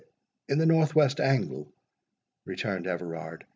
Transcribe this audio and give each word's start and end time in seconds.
"In 0.49 0.57
the 0.57 0.65
north 0.65 0.95
west 0.95 1.19
angle?" 1.19 1.71
returned 2.43 2.87
Everard. 2.87 3.45